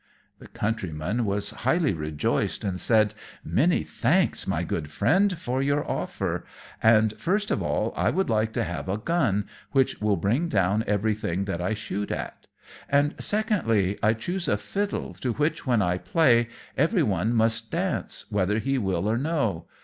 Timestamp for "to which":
15.21-15.67